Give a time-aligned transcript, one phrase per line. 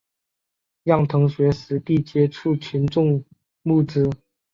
[0.83, 3.23] 让同学实地接触群众
[3.61, 4.09] 募资